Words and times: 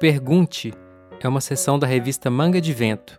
Pergunte 0.00 0.72
é 1.20 1.26
uma 1.26 1.40
sessão 1.40 1.76
da 1.76 1.84
revista 1.84 2.30
Manga 2.30 2.60
de 2.60 2.72
Vento, 2.72 3.18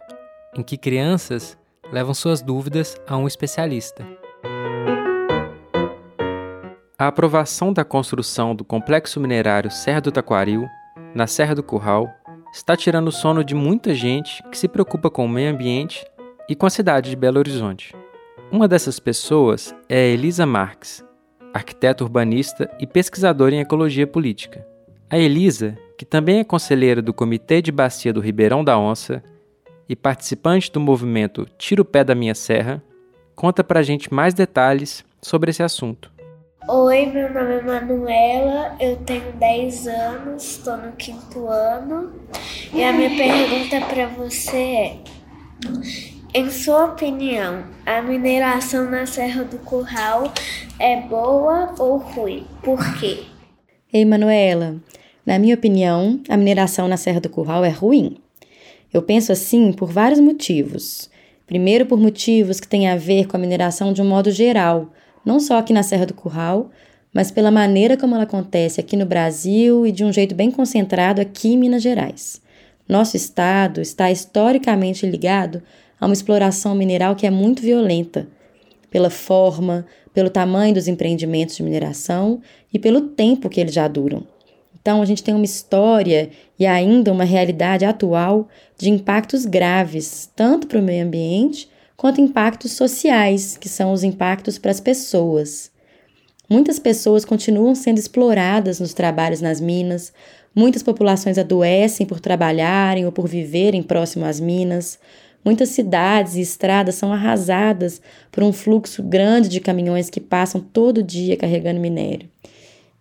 em 0.56 0.64
que 0.64 0.78
crianças 0.78 1.58
levam 1.92 2.14
suas 2.14 2.42
dúvidas 2.42 2.96
a 3.06 3.18
um 3.18 3.28
especialista. 3.28 4.08
A 6.98 7.08
aprovação 7.08 7.74
da 7.74 7.84
construção 7.84 8.56
do 8.56 8.64
complexo 8.64 9.20
minerário 9.20 9.70
Serra 9.70 10.00
do 10.00 10.10
Taquaril, 10.10 10.70
na 11.14 11.28
Serra 11.28 11.54
do 11.54 11.62
Curral, 11.62 12.08
está 12.54 12.78
tirando 12.78 13.10
o 13.10 13.12
sono 13.12 13.44
de 13.44 13.54
muita 13.54 13.94
gente 13.94 14.42
que 14.44 14.58
se 14.58 14.70
preocupa 14.70 15.10
com 15.10 15.26
o 15.26 15.30
meio 15.30 15.52
ambiente 15.52 16.06
e 16.48 16.56
com 16.56 16.66
a 16.66 16.70
cidade 16.70 17.10
de 17.10 17.18
Belo 17.18 17.40
Horizonte. 17.40 17.94
Uma 18.50 18.70
dessas 18.70 19.02
pessoas 19.02 19.76
é 19.90 20.08
Elisa 20.08 20.46
Marques, 20.46 21.04
arquiteta 21.54 22.06
urbanista 22.06 22.72
e 22.80 22.88
pesquisadora 22.88 23.54
em 23.54 23.60
ecologia 23.60 24.08
política. 24.08 24.66
A 25.10 25.18
Elisa, 25.18 25.78
que 26.00 26.06
também 26.06 26.40
é 26.40 26.46
conselheira 26.46 27.02
do 27.02 27.14
Comitê 27.14 27.62
de 27.62 27.74
Bacia 27.74 28.14
do 28.14 28.22
Ribeirão 28.22 28.64
da 28.64 28.80
Onça 28.80 29.22
e 29.90 29.98
participante 29.98 30.72
do 30.72 30.80
movimento 30.80 31.46
Tira 31.58 31.82
o 31.82 31.86
Pé 31.86 32.06
da 32.06 32.16
Minha 32.16 32.34
Serra, 32.34 32.82
conta 33.36 33.66
pra 33.66 33.84
gente 33.84 34.14
mais 34.14 34.34
detalhes 34.34 35.04
sobre 35.22 35.50
esse 35.50 35.62
assunto. 35.62 36.10
Oi, 36.70 37.06
meu 37.08 37.34
nome 37.34 37.54
é 37.54 37.62
Manuela, 37.62 38.78
eu 38.80 38.96
tenho 38.96 39.34
10 39.34 39.88
anos, 39.88 40.52
estou 40.52 40.78
no 40.78 40.94
quinto 40.94 41.48
ano 41.48 42.14
e 42.74 42.82
a 42.82 42.94
minha 42.94 43.10
pergunta 43.10 43.86
para 43.94 44.08
você 44.08 44.58
é: 44.58 44.98
em 46.34 46.50
sua 46.50 46.86
opinião, 46.86 47.66
a 47.86 48.02
mineração 48.02 48.90
na 48.90 49.06
Serra 49.06 49.44
do 49.44 49.58
Curral 49.58 50.32
é 50.80 51.02
boa 51.02 51.76
ou 51.78 51.98
ruim? 51.98 52.48
Por 52.64 52.80
quê? 52.98 53.26
Ei, 53.92 54.06
Manuela, 54.06 54.78
na 55.26 55.38
minha 55.38 55.56
opinião, 55.56 56.20
a 56.28 56.38
mineração 56.38 56.88
na 56.88 56.98
Serra 56.98 57.20
do 57.20 57.30
Curral 57.30 57.64
é 57.64 57.70
ruim. 57.70 58.18
Eu 58.94 59.02
penso 59.02 59.32
assim 59.32 59.72
por 59.72 59.92
vários 59.92 60.20
motivos. 60.20 61.10
Primeiro, 61.46 61.86
por 61.86 62.00
motivos 62.00 62.60
que 62.60 62.68
têm 62.68 62.88
a 62.88 62.96
ver 62.96 63.28
com 63.28 63.38
a 63.38 63.40
mineração 63.40 63.94
de 63.94 64.02
um 64.02 64.08
modo 64.08 64.32
geral 64.32 64.92
não 65.26 65.40
só 65.40 65.58
aqui 65.58 65.74
na 65.74 65.84
Serra 65.84 66.06
do 66.06 66.14
Curral, 66.14 66.70
mas 67.14 67.32
pela 67.32 67.52
maneira 67.52 67.98
como 67.98 68.16
ela 68.16 68.24
acontece 68.24 68.80
aqui 68.80 68.96
no 68.96 69.06
Brasil 69.06 69.86
e 69.86 69.92
de 69.92 70.04
um 70.04 70.12
jeito 70.12 70.36
bem 70.36 70.52
concentrado 70.52 71.22
aqui 71.22 71.50
em 71.50 71.58
Minas 71.58 71.82
Gerais. 71.82 72.42
Nosso 72.88 73.16
estado 73.18 73.82
está 73.82 74.10
historicamente 74.10 75.06
ligado 75.06 75.62
a 76.00 76.06
uma 76.06 76.14
exploração 76.14 76.74
mineral 76.74 77.16
que 77.16 77.28
é 77.28 77.30
muito 77.30 77.62
violenta, 77.62 78.28
pela 78.90 79.10
forma, 79.10 79.86
pelo 80.14 80.30
tamanho 80.30 80.74
dos 80.74 80.88
empreendimentos 80.88 81.56
de 81.56 81.64
mineração 81.64 82.42
e 82.74 82.80
pelo 82.80 83.02
tempo 83.02 83.50
que 83.50 83.60
eles 83.60 83.74
já 83.74 83.88
duram. 83.88 84.26
Então, 84.82 85.02
a 85.02 85.06
gente 85.06 85.24
tem 85.24 85.34
uma 85.34 85.46
história 85.46 86.30
e 86.58 86.66
ainda 86.66 87.12
uma 87.12 87.24
realidade 87.24 87.86
atual 87.86 88.48
de 88.78 88.90
impactos 88.90 89.46
graves, 89.46 90.30
tanto 90.36 90.68
para 90.68 90.80
o 90.80 90.84
meio 90.84 91.06
ambiente 91.06 91.70
quanto 91.98 92.22
impactos 92.22 92.72
sociais, 92.72 93.58
que 93.58 93.68
são 93.68 93.92
os 93.92 94.04
impactos 94.04 94.58
para 94.58 94.72
as 94.72 94.80
pessoas. 94.80 95.70
Muitas 96.50 96.80
pessoas 96.80 97.26
continuam 97.26 97.76
sendo 97.76 98.00
exploradas 98.00 98.80
nos 98.80 98.94
trabalhos 98.94 99.42
nas 99.42 99.60
minas, 99.60 100.14
muitas 100.56 100.82
populações 100.82 101.38
adoecem 101.38 102.08
por 102.08 102.20
trabalharem 102.20 103.06
ou 103.06 103.12
por 103.12 103.28
viverem 103.28 103.84
próximo 103.84 104.26
às 104.26 104.40
minas, 104.40 104.98
muitas 105.44 105.70
cidades 105.70 106.36
e 106.36 106.42
estradas 106.42 106.96
são 106.96 107.14
arrasadas 107.14 108.02
por 108.32 108.44
um 108.44 108.52
fluxo 108.52 109.04
grande 109.04 109.50
de 109.50 109.60
caminhões 109.60 110.10
que 110.10 110.20
passam 110.20 110.60
todo 110.62 111.04
dia 111.04 111.38
carregando 111.38 111.80
minério. 111.80 112.30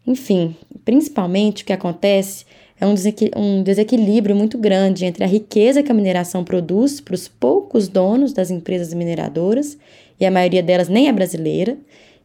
Enfim, 0.08 0.56
principalmente 0.86 1.62
o 1.62 1.66
que 1.66 1.72
acontece 1.72 2.46
é 2.80 2.86
um, 2.86 2.94
um 3.36 3.62
desequilíbrio 3.62 4.34
muito 4.34 4.56
grande 4.56 5.04
entre 5.04 5.22
a 5.22 5.26
riqueza 5.26 5.82
que 5.82 5.92
a 5.92 5.94
mineração 5.94 6.42
produz 6.42 6.98
para 6.98 7.14
os 7.14 7.28
poucos 7.28 7.88
donos 7.88 8.32
das 8.32 8.50
empresas 8.50 8.94
mineradoras, 8.94 9.76
e 10.18 10.24
a 10.24 10.30
maioria 10.30 10.62
delas 10.62 10.88
nem 10.88 11.08
é 11.08 11.12
brasileira, 11.12 11.76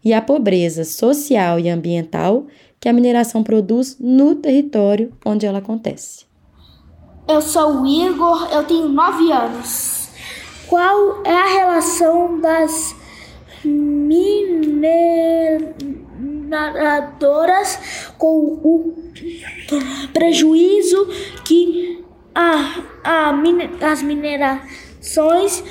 e 0.02 0.13
a 0.13 0.22
pobreza 0.22 0.85
social 0.85 1.59
e 1.59 1.69
ambiental 1.69 2.47
que 2.80 2.88
a 2.88 2.94
mineração 2.94 3.44
produz 3.44 3.97
no 4.00 4.35
território 4.35 5.12
onde 5.25 5.46
ela 5.46 5.58
acontece. 5.58 6.25
Eu 7.28 7.41
sou 7.41 7.81
o 7.81 7.85
Igor, 7.85 8.47
eu 8.50 8.63
tenho 8.63 8.88
9 8.88 9.29
anos. 9.29 10.08
Qual 10.69 11.22
é 11.25 11.35
a 11.35 11.47
relação 11.47 12.40
das 12.40 12.96
mineradoras 16.53 18.14
com 18.18 18.59
o 18.64 18.94
prejuízo 20.14 21.08
que 21.46 22.03
a, 22.34 22.84
a, 23.03 23.34
as 23.91 24.02
minerações 24.03 25.64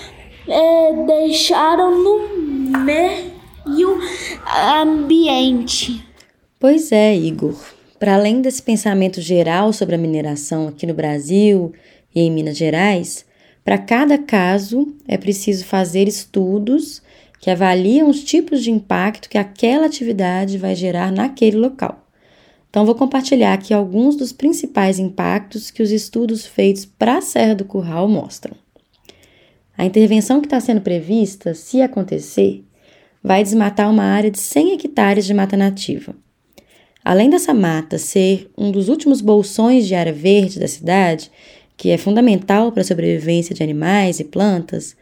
é, 0.48 0.92
deixaram 1.06 2.02
no 2.02 2.78
meio 2.84 3.98
ambiente. 4.80 6.04
Pois 6.58 6.92
é, 6.92 7.14
Igor. 7.14 7.56
Para 7.98 8.16
além 8.16 8.40
desse 8.42 8.60
pensamento 8.60 9.20
geral 9.20 9.72
sobre 9.72 9.94
a 9.94 9.98
mineração 9.98 10.66
aqui 10.66 10.86
no 10.86 10.94
Brasil 10.94 11.72
e 12.12 12.20
em 12.20 12.30
Minas 12.32 12.56
Gerais, 12.56 13.24
para 13.64 13.78
cada 13.78 14.18
caso 14.18 14.92
é 15.06 15.16
preciso 15.16 15.64
fazer 15.64 16.08
estudos 16.08 17.00
que 17.42 17.50
avaliam 17.50 18.08
os 18.08 18.22
tipos 18.22 18.62
de 18.62 18.70
impacto 18.70 19.28
que 19.28 19.36
aquela 19.36 19.86
atividade 19.86 20.56
vai 20.56 20.76
gerar 20.76 21.10
naquele 21.10 21.56
local. 21.56 22.06
Então, 22.70 22.86
vou 22.86 22.94
compartilhar 22.94 23.52
aqui 23.52 23.74
alguns 23.74 24.14
dos 24.14 24.32
principais 24.32 25.00
impactos 25.00 25.68
que 25.68 25.82
os 25.82 25.90
estudos 25.90 26.46
feitos 26.46 26.86
para 26.86 27.18
a 27.18 27.20
Serra 27.20 27.56
do 27.56 27.64
Curral 27.64 28.08
mostram. 28.08 28.54
A 29.76 29.84
intervenção 29.84 30.40
que 30.40 30.46
está 30.46 30.60
sendo 30.60 30.82
prevista, 30.82 31.52
se 31.52 31.82
acontecer, 31.82 32.64
vai 33.20 33.42
desmatar 33.42 33.90
uma 33.90 34.04
área 34.04 34.30
de 34.30 34.38
100 34.38 34.74
hectares 34.74 35.26
de 35.26 35.34
mata 35.34 35.56
nativa. 35.56 36.14
Além 37.04 37.28
dessa 37.28 37.52
mata 37.52 37.98
ser 37.98 38.48
um 38.56 38.70
dos 38.70 38.88
últimos 38.88 39.20
bolsões 39.20 39.88
de 39.88 39.96
área 39.96 40.12
verde 40.12 40.60
da 40.60 40.68
cidade, 40.68 41.28
que 41.76 41.90
é 41.90 41.98
fundamental 41.98 42.70
para 42.70 42.82
a 42.82 42.84
sobrevivência 42.84 43.52
de 43.52 43.64
animais 43.64 44.20
e 44.20 44.24
plantas, 44.24 44.94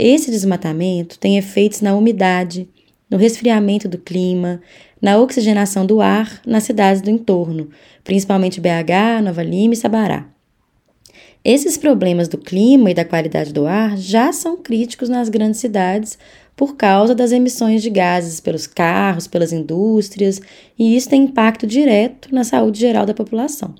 esse 0.00 0.30
desmatamento 0.30 1.18
tem 1.18 1.36
efeitos 1.36 1.82
na 1.82 1.94
umidade, 1.94 2.68
no 3.10 3.18
resfriamento 3.18 3.88
do 3.88 3.98
clima, 3.98 4.62
na 5.00 5.18
oxigenação 5.18 5.84
do 5.84 6.00
ar 6.00 6.40
nas 6.46 6.64
cidades 6.64 7.02
do 7.02 7.10
entorno, 7.10 7.68
principalmente 8.02 8.60
BH, 8.60 9.22
Nova 9.22 9.42
Lima 9.42 9.74
e 9.74 9.76
Sabará. 9.76 10.26
Esses 11.44 11.76
problemas 11.76 12.28
do 12.28 12.38
clima 12.38 12.90
e 12.90 12.94
da 12.94 13.04
qualidade 13.04 13.52
do 13.52 13.66
ar 13.66 13.96
já 13.96 14.32
são 14.32 14.56
críticos 14.56 15.08
nas 15.08 15.28
grandes 15.28 15.60
cidades 15.60 16.18
por 16.56 16.76
causa 16.76 17.14
das 17.14 17.32
emissões 17.32 17.82
de 17.82 17.88
gases 17.88 18.40
pelos 18.40 18.66
carros, 18.66 19.26
pelas 19.26 19.52
indústrias, 19.52 20.40
e 20.78 20.94
isso 20.96 21.08
tem 21.08 21.24
impacto 21.24 21.66
direto 21.66 22.34
na 22.34 22.44
saúde 22.44 22.78
geral 22.78 23.06
da 23.06 23.14
população. 23.14 23.74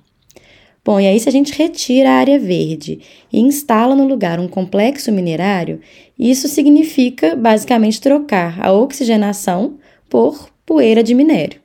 Bom, 0.83 0.99
e 0.99 1.07
aí 1.07 1.21
se 1.21 1.29
a 1.29 1.33
gente 1.33 1.53
retira 1.53 2.09
a 2.11 2.15
área 2.15 2.39
verde 2.39 3.01
e 3.31 3.39
instala 3.39 3.95
no 3.95 4.07
lugar 4.07 4.41
um 4.41 4.49
complexo 4.49 5.13
minerário, 5.13 5.81
isso 6.19 6.49
significa 6.49 7.37
basicamente 7.37 8.01
trocar 8.01 8.59
a 8.65 8.73
oxigenação 8.73 9.79
por 10.09 10.51
poeira 10.65 11.03
de 11.03 11.15
minério. 11.15 11.61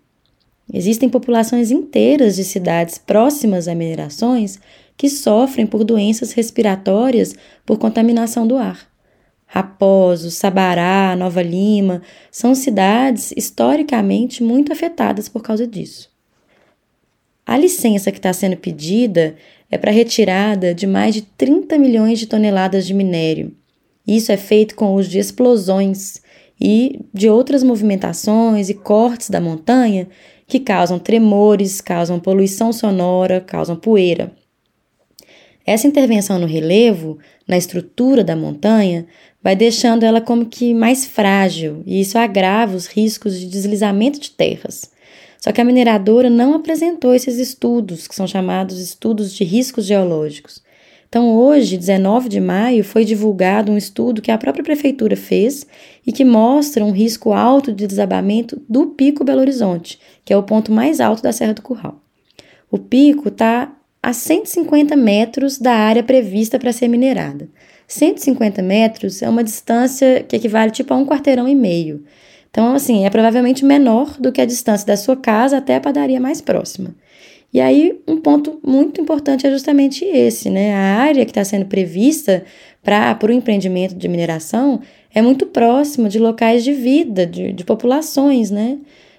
Existem 0.73 1.07
populações 1.07 1.71
inteiras 1.71 2.35
de 2.35 2.43
cidades 2.43 2.97
próximas 2.97 3.67
a 3.67 3.75
minerações 3.75 4.59
que 4.97 5.09
sofrem 5.09 5.65
por 5.65 5.83
doenças 5.83 6.33
respiratórias 6.33 7.35
por 7.65 7.77
contaminação 7.77 8.45
do 8.45 8.57
ar. 8.57 8.87
Raposo, 9.45 10.31
Sabará, 10.31 11.15
Nova 11.15 11.41
Lima 11.41 12.01
são 12.31 12.55
cidades 12.55 13.31
historicamente 13.37 14.43
muito 14.43 14.73
afetadas 14.73 15.29
por 15.29 15.41
causa 15.41 15.67
disso. 15.67 16.14
A 17.45 17.57
licença 17.57 18.11
que 18.11 18.17
está 18.17 18.33
sendo 18.33 18.57
pedida 18.57 19.35
é 19.69 19.77
para 19.77 19.91
retirada 19.91 20.73
de 20.73 20.87
mais 20.87 21.13
de 21.13 21.21
30 21.21 21.77
milhões 21.77 22.17
de 22.17 22.25
toneladas 22.25 22.87
de 22.87 22.93
minério. 22.93 23.55
Isso 24.07 24.31
é 24.31 24.37
feito 24.37 24.75
com 24.75 24.87
o 24.87 24.95
uso 24.95 25.09
de 25.09 25.19
explosões 25.19 26.21
e 26.59 27.01
de 27.13 27.29
outras 27.29 27.63
movimentações 27.63 28.69
e 28.69 28.73
cortes 28.73 29.29
da 29.29 29.41
montanha 29.41 30.07
que 30.47 30.59
causam 30.59 30.97
tremores, 30.97 31.81
causam 31.81 32.19
poluição 32.19 32.71
sonora, 32.71 33.41
causam 33.41 33.75
poeira. 33.75 34.31
Essa 35.65 35.87
intervenção 35.87 36.37
no 36.37 36.45
relevo, 36.45 37.17
na 37.47 37.57
estrutura 37.57 38.23
da 38.23 38.35
montanha, 38.35 39.07
vai 39.41 39.55
deixando 39.55 40.03
ela 40.03 40.21
como 40.21 40.45
que 40.45 40.73
mais 40.73 41.05
frágil 41.05 41.83
e 41.85 41.99
isso 41.99 42.17
agrava 42.17 42.75
os 42.75 42.85
riscos 42.85 43.39
de 43.39 43.47
deslizamento 43.47 44.19
de 44.19 44.31
terras. 44.31 44.94
Só 45.45 45.51
que 45.51 45.61
a 45.61 45.63
mineradora 45.63 46.27
não 46.27 46.55
apresentou 46.55 47.13
esses 47.13 47.37
estudos, 47.37 48.07
que 48.07 48.15
são 48.15 48.25
chamados 48.25 48.79
estudos 48.79 49.31
de 49.31 49.43
riscos 49.43 49.85
geológicos. 49.85 50.59
Então, 51.07 51.35
hoje, 51.35 51.77
19 51.77 52.27
de 52.27 52.41
maio, 52.41 52.83
foi 52.83 53.05
divulgado 53.05 53.71
um 53.71 53.77
estudo 53.77 54.23
que 54.23 54.31
a 54.31 54.39
própria 54.39 54.63
prefeitura 54.63 55.15
fez 55.15 55.63
e 56.03 56.11
que 56.11 56.25
mostra 56.25 56.83
um 56.83 56.89
risco 56.89 57.31
alto 57.31 57.71
de 57.71 57.85
desabamento 57.85 58.59
do 58.67 58.87
Pico 58.87 59.23
Belo 59.23 59.41
Horizonte, 59.41 59.99
que 60.25 60.33
é 60.33 60.37
o 60.37 60.41
ponto 60.41 60.71
mais 60.71 60.99
alto 60.99 61.21
da 61.21 61.31
Serra 61.31 61.53
do 61.53 61.61
Curral. 61.61 62.01
O 62.71 62.79
pico 62.79 63.27
está 63.27 63.71
a 64.01 64.13
150 64.13 64.95
metros 64.95 65.59
da 65.59 65.73
área 65.73 66.01
prevista 66.01 66.57
para 66.57 66.73
ser 66.73 66.87
minerada. 66.87 67.47
150 67.87 68.63
metros 68.63 69.21
é 69.21 69.29
uma 69.29 69.43
distância 69.43 70.25
que 70.27 70.37
equivale 70.37 70.71
tipo 70.71 70.91
a 70.91 70.97
um 70.97 71.05
quarteirão 71.05 71.47
e 71.47 71.53
meio. 71.53 72.03
Então, 72.55 72.73
assim, 72.73 73.05
é 73.05 73.09
provavelmente 73.09 73.65
menor 73.65 74.15
do 74.17 74.31
que 74.31 74.39
a 74.39 74.45
distância 74.45 74.87
da 74.87 74.95
sua 74.95 75.17
casa 75.17 75.57
até 75.57 75.75
a 75.75 75.81
padaria 75.81 76.21
mais 76.21 76.39
próxima. 76.39 76.95
E 77.53 77.59
aí, 77.59 77.99
um 78.07 78.15
ponto 78.15 78.61
muito 78.65 79.01
importante 79.01 79.45
é 79.45 79.51
justamente 79.51 80.05
esse, 80.05 80.49
né? 80.49 80.73
A 80.73 80.95
área 81.01 81.25
que 81.25 81.31
está 81.31 81.43
sendo 81.43 81.65
prevista 81.65 82.45
para 82.81 83.19
o 83.27 83.31
empreendimento 83.33 83.93
de 83.93 84.07
mineração 84.07 84.79
é 85.13 85.21
muito 85.21 85.47
próxima 85.47 86.07
de 86.07 86.17
locais 86.17 86.63
de 86.63 86.71
vida, 86.71 87.25
de, 87.25 87.51
de 87.51 87.65
populações, 87.65 88.49
né? 88.49 88.77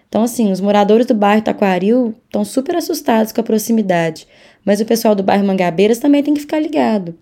Então, 0.08 0.22
assim, 0.22 0.50
os 0.50 0.62
moradores 0.62 1.04
do 1.04 1.12
bairro 1.14 1.42
Taquaril 1.42 2.14
estão 2.24 2.42
super 2.42 2.74
assustados 2.76 3.32
com 3.32 3.42
a 3.42 3.44
proximidade, 3.44 4.26
mas 4.64 4.80
o 4.80 4.86
pessoal 4.86 5.14
do 5.14 5.22
bairro 5.22 5.46
Mangabeiras 5.46 5.98
também 5.98 6.22
tem 6.22 6.32
que 6.32 6.40
ficar 6.40 6.58
ligado. 6.58 7.14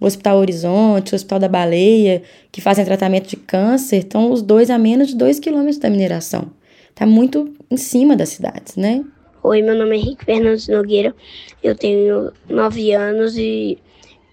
O 0.00 0.06
Hospital 0.06 0.38
Horizonte, 0.38 1.12
o 1.12 1.16
Hospital 1.16 1.38
da 1.38 1.48
Baleia, 1.48 2.22
que 2.50 2.60
fazem 2.60 2.84
tratamento 2.84 3.28
de 3.28 3.36
câncer, 3.36 3.98
estão 3.98 4.30
os 4.32 4.42
dois 4.42 4.70
a 4.70 4.78
menos 4.78 5.08
de 5.08 5.16
2 5.16 5.38
quilômetros 5.38 5.78
da 5.78 5.88
mineração. 5.88 6.50
Está 6.90 7.06
muito 7.06 7.54
em 7.70 7.76
cima 7.76 8.16
das 8.16 8.30
cidades, 8.30 8.76
né? 8.76 9.04
Oi, 9.42 9.62
meu 9.62 9.76
nome 9.76 9.96
é 9.96 9.98
Henrique 9.98 10.24
Fernandes 10.24 10.68
Nogueira, 10.68 11.14
eu 11.62 11.74
tenho 11.74 12.32
9 12.48 12.92
anos 12.92 13.36
e 13.36 13.78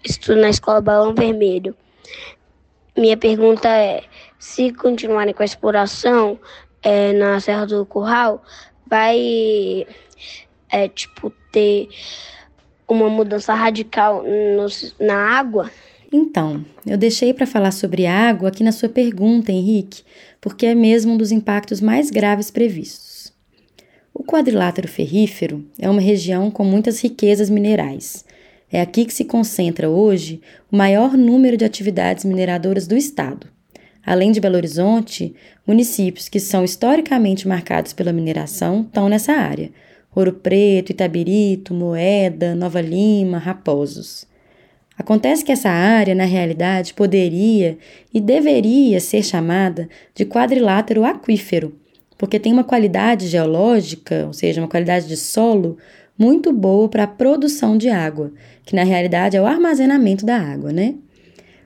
estudo 0.04 0.42
na 0.42 0.50
escola 0.50 0.82
Balão 0.82 1.14
Vermelho. 1.14 1.76
Minha 2.98 3.18
pergunta 3.18 3.68
é: 3.68 4.04
se 4.40 4.72
continuarem 4.74 5.34
com 5.34 5.42
a 5.42 5.46
exploração 5.46 6.40
é, 6.82 7.14
na 7.14 7.40
Serra 7.40 7.66
do 7.66 7.86
Curral, 7.86 8.42
vai 8.88 9.86
é, 10.70 10.88
tipo 10.88 11.32
ter 11.52 11.90
uma 12.94 13.10
mudança 13.10 13.54
radical 13.54 14.24
no, 14.24 15.06
na 15.06 15.16
água? 15.16 15.72
Então, 16.12 16.66
eu 16.86 16.98
deixei 16.98 17.34
para 17.34 17.48
falar 17.48 17.72
sobre 17.72 18.06
água 18.06 18.50
aqui 18.50 18.64
na 18.64 18.72
sua 18.72 18.90
pergunta, 18.90 19.52
Henrique, 19.52 20.04
porque 20.42 20.66
é 20.66 20.76
mesmo 20.76 21.14
um 21.14 21.18
dos 21.18 21.32
impactos 21.32 21.80
mais 21.80 22.10
graves 22.12 22.52
previstos. 22.52 23.32
O 24.14 24.24
quadrilátero 24.24 24.90
ferrífero 24.90 25.66
é 25.80 25.90
uma 25.90 26.02
região 26.02 26.52
com 26.52 26.66
muitas 26.66 27.02
riquezas 27.02 27.50
minerais. 27.50 28.26
É 28.70 28.82
aqui 28.82 29.06
que 29.06 29.14
se 29.14 29.24
concentra 29.26 29.90
hoje 29.90 30.42
o 30.72 30.76
maior 30.76 31.16
número 31.16 31.56
de 31.56 31.66
atividades 31.66 32.26
mineradoras 32.26 32.88
do 32.88 32.98
estado. 32.98 33.48
Além 34.06 34.32
de 34.32 34.42
Belo 34.42 34.56
Horizonte, 34.56 35.34
municípios 35.66 36.28
que 36.28 36.40
são 36.40 36.64
historicamente 36.64 37.48
marcados 37.48 37.94
pela 37.94 38.12
mineração 38.12 38.82
estão 38.82 39.08
nessa 39.08 39.34
área, 39.34 39.72
Ouro 40.14 40.34
Preto, 40.34 40.92
Itabirito, 40.92 41.74
Moeda, 41.74 42.54
Nova 42.54 42.82
Lima, 42.82 43.38
Raposos. 43.38 44.28
Acontece 44.98 45.44
que 45.44 45.52
essa 45.52 45.70
área, 45.70 46.14
na 46.14 46.26
realidade, 46.26 46.94
poderia 46.94 47.78
e 48.14 48.20
deveria 48.20 49.00
ser 49.00 49.24
chamada 49.24 49.88
de 50.14 50.26
quadrilátero 50.26 51.06
aquífero, 51.06 51.74
porque 52.18 52.40
tem 52.40 52.52
uma 52.52 52.64
qualidade 52.64 53.28
geológica, 53.28 54.26
ou 54.28 54.34
seja, 54.34 54.62
uma 54.62 54.68
qualidade 54.68 55.08
de 55.08 55.16
solo, 55.16 55.78
muito 56.18 56.52
boa 56.52 56.90
para 56.90 57.04
a 57.04 57.08
produção 57.08 57.78
de 57.78 57.90
água, 57.90 58.32
que 58.66 58.76
na 58.76 58.84
realidade 58.84 59.38
é 59.38 59.42
o 59.42 59.48
armazenamento 59.48 60.26
da 60.26 60.38
água, 60.38 60.72
né? 60.72 60.96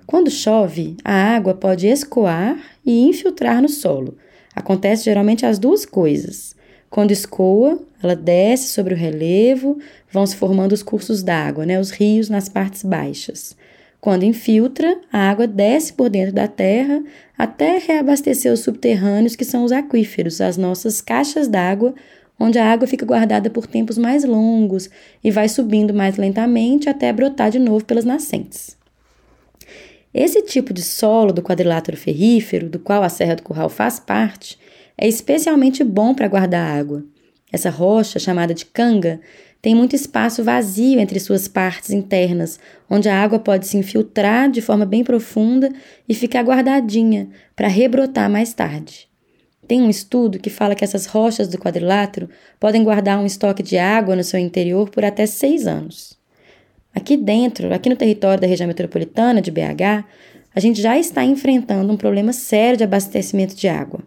Quando 0.06 0.30
chove, 0.30 0.96
a 1.04 1.36
água 1.36 1.56
pode 1.56 1.88
escoar 1.88 2.58
e 2.86 3.08
infiltrar 3.08 3.62
no 3.62 3.68
solo. 3.68 4.16
Acontece 4.56 5.04
geralmente 5.04 5.46
as 5.46 5.58
duas 5.58 5.84
coisas. 5.84 6.56
Quando 6.96 7.12
escoa, 7.12 7.78
ela 8.02 8.16
desce 8.16 8.70
sobre 8.70 8.94
o 8.94 8.98
relevo, 8.98 9.78
vão 10.10 10.26
se 10.26 10.34
formando 10.34 10.72
os 10.72 10.82
cursos 10.82 11.22
d'água, 11.22 11.66
né, 11.66 11.78
os 11.78 11.92
rios 11.92 12.30
nas 12.30 12.48
partes 12.48 12.84
baixas. 12.84 13.54
Quando 14.00 14.24
infiltra, 14.24 14.98
a 15.12 15.30
água 15.30 15.46
desce 15.46 15.92
por 15.92 16.10
dentro 16.10 16.32
da 16.32 16.48
terra 16.48 17.04
até 17.38 17.80
reabastecer 17.80 18.50
os 18.50 18.62
subterrâneos, 18.62 19.36
que 19.36 19.44
são 19.44 19.66
os 19.66 19.74
aquíferos, 19.74 20.40
as 20.40 20.56
nossas 20.56 21.02
caixas 21.02 21.50
d'água, 21.50 21.94
onde 22.40 22.58
a 22.58 22.72
água 22.72 22.88
fica 22.88 23.06
guardada 23.06 23.50
por 23.50 23.68
tempos 23.68 23.98
mais 23.98 24.24
longos 24.24 24.90
e 25.22 25.30
vai 25.30 25.50
subindo 25.50 25.94
mais 25.94 26.16
lentamente 26.16 26.88
até 26.88 27.12
brotar 27.12 27.52
de 27.52 27.60
novo 27.60 27.84
pelas 27.84 28.06
nascentes. 28.06 28.78
Esse 30.14 30.42
tipo 30.44 30.74
de 30.74 30.82
solo 30.82 31.34
do 31.34 31.44
quadrilátero 31.44 31.98
ferrífero, 31.98 32.70
do 32.70 32.80
qual 32.80 33.04
a 33.04 33.10
Serra 33.10 33.36
do 33.36 33.44
Curral 33.44 33.68
faz 33.68 34.00
parte, 34.00 34.58
é 34.98 35.08
especialmente 35.08 35.84
bom 35.84 36.14
para 36.14 36.28
guardar 36.28 36.78
água. 36.78 37.04
Essa 37.52 37.70
rocha, 37.70 38.20
chamada 38.20 38.54
de 38.54 38.66
canga, 38.66 39.20
tem 39.62 39.74
muito 39.74 39.96
espaço 39.96 40.44
vazio 40.44 41.00
entre 41.00 41.20
suas 41.20 41.48
partes 41.48 41.90
internas, 41.90 42.60
onde 42.90 43.10
a 43.10 43.20
água 43.20 43.40
pode 43.40 43.66
se 43.66 43.78
infiltrar 43.78 44.50
de 44.52 44.62
forma 44.62 44.86
bem 44.86 45.04
profunda 45.04 45.72
e 46.08 46.14
ficar 46.14 46.44
guardadinha 46.44 47.30
para 47.56 47.68
rebrotar 47.68 48.30
mais 48.30 48.54
tarde. 48.54 49.10
Tem 49.68 49.82
um 49.82 49.90
estudo 49.90 50.38
que 50.38 50.50
fala 50.50 50.76
que 50.76 50.84
essas 50.84 51.08
rochas 51.08 51.48
do 51.48 51.58
quadrilátero 51.58 52.30
podem 52.60 52.84
guardar 52.84 53.20
um 53.20 53.26
estoque 53.26 53.64
de 53.64 53.78
água 53.78 54.16
no 54.16 54.24
seu 54.24 54.40
interior 54.40 54.90
por 54.90 55.04
até 55.04 55.26
seis 55.26 55.66
anos. 55.66 56.16
Aqui 56.94 57.18
dentro, 57.18 57.74
aqui 57.74 57.90
no 57.90 57.96
território 57.96 58.40
da 58.40 58.48
região 58.48 58.68
metropolitana 58.68 59.42
de 59.42 59.50
BH, 59.50 60.06
a 60.56 60.60
gente 60.60 60.82
já 60.82 60.98
está 60.98 61.24
enfrentando 61.24 61.92
um 61.92 61.98
problema 61.98 62.32
sério 62.32 62.78
de 62.78 62.84
abastecimento 62.84 63.56
de 63.56 63.68
água. 63.68 64.02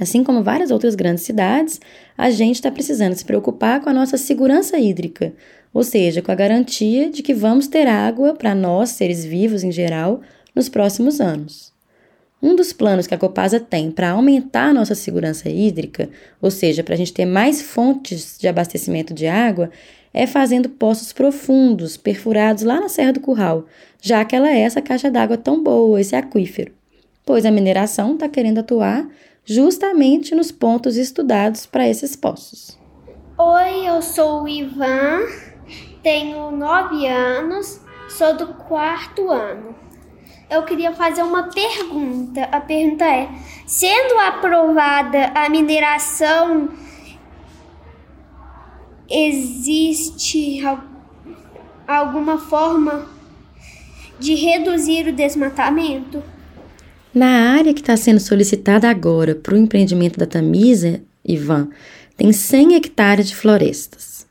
Assim 0.00 0.22
como 0.22 0.42
várias 0.42 0.70
outras 0.70 0.94
grandes 0.94 1.24
cidades, 1.24 1.80
a 2.16 2.30
gente 2.30 2.56
está 2.56 2.70
precisando 2.70 3.14
se 3.14 3.24
preocupar 3.24 3.80
com 3.80 3.90
a 3.90 3.92
nossa 3.92 4.16
segurança 4.16 4.78
hídrica, 4.78 5.32
ou 5.74 5.82
seja, 5.82 6.22
com 6.22 6.30
a 6.30 6.36
garantia 6.36 7.10
de 7.10 7.22
que 7.22 7.34
vamos 7.34 7.66
ter 7.66 7.86
água 7.86 8.34
para 8.34 8.54
nós, 8.54 8.90
seres 8.90 9.24
vivos 9.24 9.64
em 9.64 9.72
geral, 9.72 10.20
nos 10.54 10.68
próximos 10.68 11.20
anos. 11.20 11.72
Um 12.40 12.54
dos 12.54 12.72
planos 12.72 13.08
que 13.08 13.14
a 13.14 13.18
Copasa 13.18 13.58
tem 13.58 13.90
para 13.90 14.10
aumentar 14.10 14.68
a 14.68 14.72
nossa 14.72 14.94
segurança 14.94 15.48
hídrica, 15.48 16.08
ou 16.40 16.50
seja, 16.50 16.84
para 16.84 16.94
a 16.94 16.96
gente 16.96 17.12
ter 17.12 17.26
mais 17.26 17.60
fontes 17.60 18.38
de 18.38 18.46
abastecimento 18.46 19.12
de 19.12 19.26
água, 19.26 19.70
é 20.14 20.26
fazendo 20.26 20.68
poços 20.68 21.12
profundos, 21.12 21.96
perfurados 21.96 22.62
lá 22.62 22.80
na 22.80 22.88
Serra 22.88 23.12
do 23.12 23.20
Curral, 23.20 23.66
já 24.00 24.24
que 24.24 24.36
ela 24.36 24.48
é 24.48 24.60
essa 24.60 24.80
caixa 24.80 25.10
d'água 25.10 25.36
tão 25.36 25.62
boa, 25.62 26.00
esse 26.00 26.14
aquífero. 26.14 26.72
Pois 27.26 27.44
a 27.44 27.50
mineração 27.50 28.14
está 28.14 28.28
querendo 28.28 28.58
atuar 28.58 29.06
justamente 29.48 30.34
nos 30.34 30.52
pontos 30.52 30.98
estudados 30.98 31.64
para 31.64 31.88
esses 31.88 32.14
poços. 32.14 32.78
Oi, 33.38 33.88
eu 33.88 34.02
sou 34.02 34.42
o 34.42 34.48
Ivan, 34.48 35.20
tenho 36.02 36.50
nove 36.50 37.06
anos, 37.06 37.80
sou 38.10 38.36
do 38.36 38.48
quarto 38.48 39.30
ano. 39.30 39.74
Eu 40.50 40.64
queria 40.64 40.92
fazer 40.92 41.22
uma 41.22 41.44
pergunta. 41.44 42.42
A 42.52 42.60
pergunta 42.60 43.06
é: 43.06 43.30
sendo 43.66 44.18
aprovada 44.18 45.32
a 45.34 45.48
mineração, 45.48 46.68
existe 49.08 50.62
alguma 51.86 52.38
forma 52.38 53.08
de 54.18 54.34
reduzir 54.34 55.08
o 55.08 55.12
desmatamento? 55.12 56.22
Na 57.18 57.50
área 57.50 57.74
que 57.74 57.80
está 57.80 57.96
sendo 57.96 58.20
solicitada 58.20 58.88
agora 58.88 59.34
para 59.34 59.52
o 59.52 59.58
empreendimento 59.58 60.20
da 60.20 60.24
Tamisa, 60.24 61.00
Ivan, 61.26 61.68
tem 62.16 62.32
100 62.32 62.76
hectares 62.76 63.26
de 63.26 63.34
florestas. 63.34 64.24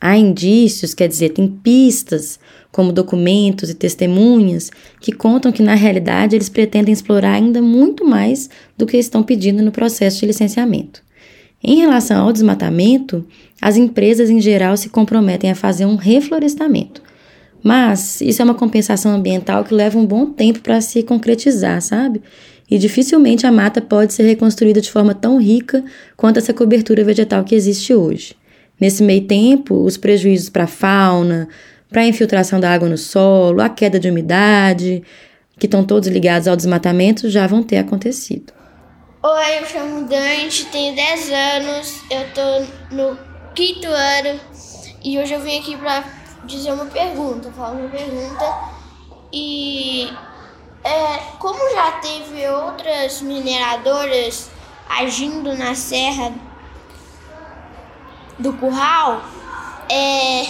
Há 0.00 0.16
indícios, 0.16 0.94
quer 0.94 1.06
dizer, 1.06 1.34
tem 1.34 1.46
pistas, 1.46 2.40
como 2.72 2.92
documentos 2.92 3.68
e 3.68 3.74
testemunhas, 3.74 4.70
que 5.02 5.12
contam 5.12 5.52
que 5.52 5.62
na 5.62 5.74
realidade 5.74 6.34
eles 6.34 6.48
pretendem 6.48 6.94
explorar 6.94 7.34
ainda 7.34 7.60
muito 7.60 8.06
mais 8.06 8.48
do 8.74 8.86
que 8.86 8.96
estão 8.96 9.22
pedindo 9.22 9.62
no 9.62 9.70
processo 9.70 10.20
de 10.20 10.26
licenciamento. 10.28 11.02
Em 11.62 11.76
relação 11.76 12.24
ao 12.24 12.32
desmatamento, 12.32 13.22
as 13.60 13.76
empresas 13.76 14.30
em 14.30 14.40
geral 14.40 14.78
se 14.78 14.88
comprometem 14.88 15.50
a 15.50 15.54
fazer 15.54 15.84
um 15.84 15.96
reflorestamento, 15.96 17.02
mas 17.62 18.20
isso 18.20 18.40
é 18.40 18.44
uma 18.44 18.54
compensação 18.54 19.12
ambiental 19.12 19.64
que 19.64 19.74
leva 19.74 19.98
um 19.98 20.06
bom 20.06 20.26
tempo 20.26 20.60
para 20.60 20.80
se 20.80 21.02
concretizar, 21.02 21.80
sabe? 21.82 22.22
E 22.70 22.78
dificilmente 22.78 23.46
a 23.46 23.52
mata 23.52 23.80
pode 23.80 24.12
ser 24.12 24.22
reconstruída 24.22 24.80
de 24.80 24.90
forma 24.90 25.14
tão 25.14 25.38
rica 25.38 25.84
quanto 26.16 26.38
essa 26.38 26.54
cobertura 26.54 27.04
vegetal 27.04 27.42
que 27.42 27.54
existe 27.54 27.92
hoje. 27.92 28.36
Nesse 28.80 29.02
meio 29.02 29.22
tempo, 29.26 29.74
os 29.74 29.96
prejuízos 29.96 30.48
para 30.48 30.64
a 30.64 30.68
fauna, 30.68 31.48
para 31.90 32.02
a 32.02 32.06
infiltração 32.06 32.60
da 32.60 32.72
água 32.72 32.88
no 32.88 32.96
solo, 32.96 33.60
a 33.60 33.68
queda 33.68 33.98
de 33.98 34.08
umidade, 34.08 35.02
que 35.58 35.66
estão 35.66 35.84
todos 35.84 36.08
ligados 36.08 36.48
ao 36.48 36.56
desmatamento, 36.56 37.28
já 37.28 37.46
vão 37.46 37.62
ter 37.62 37.78
acontecido. 37.78 38.52
Oi, 39.22 39.58
eu 39.58 39.66
chamo 39.66 40.08
Dante, 40.08 40.64
tenho 40.72 40.94
10 40.96 41.30
anos, 41.30 42.00
eu 42.10 42.24
tô 42.32 42.94
no 42.94 43.18
quinto 43.54 43.86
ano 43.86 44.40
e 45.04 45.18
hoje 45.18 45.34
eu 45.34 45.40
vim 45.40 45.58
aqui 45.58 45.76
para 45.76 46.19
dizer 46.44 46.72
uma 46.72 46.86
pergunta, 46.86 47.50
falar 47.52 47.72
uma 47.72 47.88
pergunta. 47.88 48.44
E 49.32 50.10
é, 50.82 51.18
como 51.38 51.58
já 51.72 51.92
teve 51.92 52.48
outras 52.48 53.20
mineradoras 53.20 54.50
agindo 54.88 55.56
na 55.56 55.74
Serra 55.74 56.32
do 58.38 58.52
Curral, 58.54 59.22
é, 59.88 60.46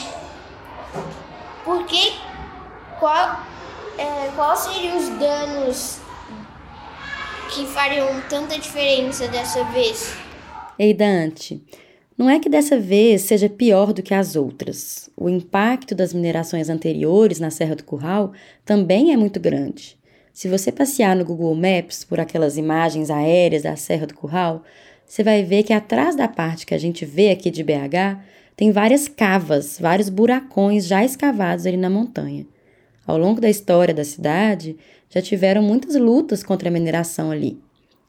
por 1.64 1.84
que 1.84 2.14
qual 2.98 3.40
é, 3.98 4.30
qual 4.34 4.56
seriam 4.56 4.96
os 4.96 5.08
danos 5.18 5.98
que 7.50 7.66
fariam 7.66 8.20
tanta 8.28 8.58
diferença 8.58 9.28
dessa 9.28 9.64
vez? 9.64 10.14
Ei, 10.78 10.94
Dante, 10.94 11.62
não 12.20 12.28
é 12.28 12.38
que 12.38 12.50
dessa 12.50 12.78
vez 12.78 13.22
seja 13.22 13.48
pior 13.48 13.94
do 13.94 14.02
que 14.02 14.12
as 14.12 14.36
outras. 14.36 15.08
O 15.16 15.26
impacto 15.26 15.94
das 15.94 16.12
minerações 16.12 16.68
anteriores 16.68 17.40
na 17.40 17.48
Serra 17.48 17.74
do 17.74 17.82
Curral 17.82 18.34
também 18.62 19.10
é 19.10 19.16
muito 19.16 19.40
grande. 19.40 19.98
Se 20.30 20.46
você 20.46 20.70
passear 20.70 21.16
no 21.16 21.24
Google 21.24 21.54
Maps 21.54 22.04
por 22.04 22.20
aquelas 22.20 22.58
imagens 22.58 23.08
aéreas 23.08 23.62
da 23.62 23.74
Serra 23.74 24.06
do 24.06 24.12
Curral, 24.12 24.62
você 25.06 25.22
vai 25.22 25.42
ver 25.42 25.62
que 25.62 25.72
atrás 25.72 26.14
da 26.14 26.28
parte 26.28 26.66
que 26.66 26.74
a 26.74 26.78
gente 26.78 27.06
vê 27.06 27.30
aqui 27.30 27.50
de 27.50 27.64
BH, 27.64 28.20
tem 28.54 28.70
várias 28.70 29.08
cavas, 29.08 29.78
vários 29.80 30.10
buracões 30.10 30.86
já 30.86 31.02
escavados 31.02 31.64
ali 31.64 31.78
na 31.78 31.88
montanha. 31.88 32.46
Ao 33.06 33.16
longo 33.16 33.40
da 33.40 33.48
história 33.48 33.94
da 33.94 34.04
cidade, 34.04 34.76
já 35.08 35.22
tiveram 35.22 35.62
muitas 35.62 35.96
lutas 35.96 36.42
contra 36.42 36.68
a 36.68 36.72
mineração 36.72 37.30
ali. 37.30 37.58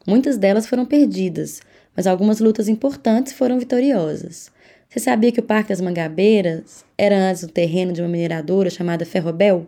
Muitas 0.06 0.36
delas 0.36 0.66
foram 0.66 0.84
perdidas, 0.84 1.62
mas 1.96 2.06
algumas 2.06 2.40
lutas 2.40 2.68
importantes 2.68 3.32
foram 3.32 3.58
vitoriosas. 3.58 4.50
Você 4.88 5.00
sabia 5.00 5.32
que 5.32 5.40
o 5.40 5.44
Parque 5.44 5.70
das 5.70 5.80
Mangabeiras 5.80 6.84
era 6.96 7.16
antes 7.16 7.42
o 7.42 7.48
terreno 7.48 7.92
de 7.92 8.00
uma 8.02 8.08
mineradora 8.08 8.70
chamada 8.70 9.06
Ferrobel? 9.06 9.66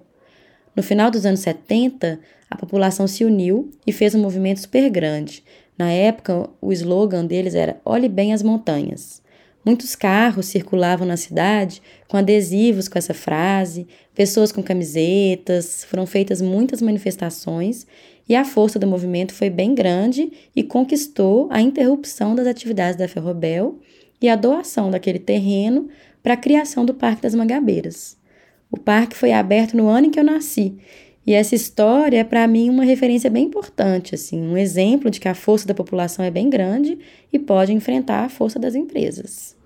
No 0.77 0.83
final 0.83 1.11
dos 1.11 1.25
anos 1.25 1.41
70, 1.41 2.19
a 2.51 2.57
população 2.57 3.07
se 3.07 3.25
uniu 3.25 3.71
e 3.87 3.93
fez 3.93 4.15
um 4.15 4.21
movimento 4.21 4.61
super 4.61 4.91
grande, 4.91 5.43
na 5.77 5.91
época, 5.91 6.49
o 6.61 6.73
slogan 6.73 7.27
deles 7.27 7.55
era 7.55 7.81
Olhe 7.85 8.09
bem 8.09 8.33
as 8.33 8.43
montanhas. 8.43 9.23
Muitos 9.65 9.97
carros 9.97 10.47
circulavam 10.47 11.07
na 11.07 11.17
cidade 11.17 11.83
com 12.07 12.17
adesivos 12.17 12.87
com 12.87 12.99
essa 12.99 13.15
frase, 13.15 13.87
pessoas 14.15 14.53
com 14.53 14.63
camisetas, 14.63 15.85
foram 15.85 16.07
feitas 16.07 16.41
muitas 16.41 16.83
manifestações 16.83 17.87
e 18.29 18.35
a 18.35 18.45
força 18.45 18.79
do 18.79 18.87
movimento 18.87 19.35
foi 19.35 19.51
bem 19.51 19.75
grande 19.75 20.33
e 20.55 20.63
conquistou 20.63 21.49
a 21.51 21.61
interrupção 21.61 22.35
das 22.35 22.47
atividades 22.47 22.97
da 22.97 23.09
Ferrobel 23.09 23.79
e 24.21 24.29
a 24.29 24.37
doação 24.37 24.91
daquele 24.91 25.19
terreno 25.19 25.89
para 26.23 26.35
a 26.35 26.39
criação 26.39 26.85
do 26.85 26.95
Parque 26.95 27.23
das 27.23 27.35
Mangabeiras. 27.35 28.17
O 28.71 28.79
parque 28.79 29.17
foi 29.17 29.33
aberto 29.33 29.77
no 29.77 29.89
ano 29.89 30.07
em 30.07 30.11
que 30.11 30.19
eu 30.19 30.25
nasci 30.25 30.77
e 31.27 31.33
essa 31.33 31.55
história 31.55 32.19
é 32.19 32.25
para 32.25 32.47
mim 32.47 32.69
uma 32.69 32.85
referência 32.85 33.31
bem 33.31 33.45
importante, 33.45 34.15
assim, 34.15 34.41
um 34.43 34.59
exemplo 34.59 35.11
de 35.11 35.19
que 35.19 35.29
a 35.29 35.35
força 35.35 35.67
da 35.67 35.75
população 35.75 36.25
é 36.25 36.31
bem 36.31 36.51
grande 36.51 36.99
e 37.33 37.39
pode 37.39 37.73
enfrentar 37.73 38.25
a 38.25 38.29
força 38.29 38.59
das 38.59 38.75
empresas. 38.75 39.57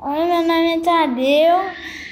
Oi, 0.00 0.24
meu 0.26 0.42
nome 0.46 0.76
é 0.76 0.80
Tadeu, 0.80 1.56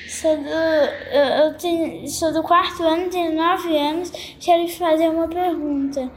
sou 0.09 0.37
do, 0.37 0.49
eu, 0.49 1.45
eu 1.45 1.55
tenho, 1.55 2.09
sou 2.09 2.33
do 2.33 2.43
quarto 2.43 2.83
ano, 2.83 3.09
tenho 3.09 3.33
nove 3.37 3.79
anos. 3.79 4.11
Quero 4.41 4.67
te 4.67 4.77
fazer 4.77 5.09
uma 5.09 5.29
pergunta. 5.29 6.11